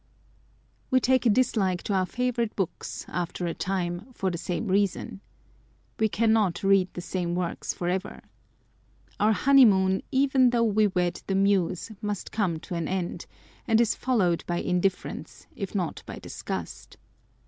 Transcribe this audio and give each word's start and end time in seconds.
We 0.89 0.99
take 0.99 1.27
a 1.27 1.29
dislike 1.29 1.83
to 1.83 1.93
our 1.93 2.07
favourite 2.07 2.55
books, 2.55 3.05
after 3.07 3.45
a 3.45 3.53
time, 3.53 4.07
for 4.15 4.31
the 4.31 4.37
same 4.39 4.67
reason. 4.67 5.21
We 5.99 6.09
cannot 6.09 6.63
read 6.63 6.91
the 6.95 7.01
same 7.01 7.35
works 7.35 7.71
for 7.75 7.87
ever. 7.87 8.23
Our 9.19 9.33
honeymoon, 9.33 10.01
even 10.11 10.49
though 10.49 10.63
we 10.63 10.87
wed 10.87 11.21
the 11.27 11.35
Muse, 11.35 11.91
must 12.01 12.31
come 12.31 12.59
to 12.61 12.73
an 12.73 12.87
end; 12.87 13.27
and 13.67 13.79
is 13.79 13.93
followed 13.93 14.43
by 14.47 14.57
indifference, 14.61 15.45
if 15.55 15.75
not 15.75 16.01
by 16.07 16.17
disgust. 16.17 16.97